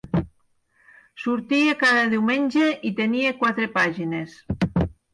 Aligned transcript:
Sortia 1.25 1.77
cada 1.85 2.09
diumenge 2.15 2.73
i 2.91 2.95
tenia 3.03 3.37
quatre 3.45 3.73
pàgines. 3.81 4.39